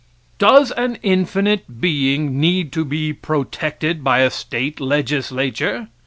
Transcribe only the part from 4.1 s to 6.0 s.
a State Legislature?